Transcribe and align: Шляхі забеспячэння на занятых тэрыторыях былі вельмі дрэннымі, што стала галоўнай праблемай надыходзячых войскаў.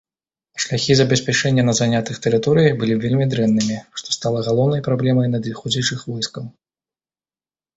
Шляхі 0.63 0.93
забеспячэння 1.01 1.65
на 1.67 1.73
занятых 1.79 2.15
тэрыторыях 2.25 2.73
былі 2.79 2.97
вельмі 3.03 3.25
дрэннымі, 3.33 3.77
што 4.01 4.09
стала 4.17 4.39
галоўнай 4.49 4.81
праблемай 4.89 5.27
надыходзячых 5.35 5.99
войскаў. 6.15 6.43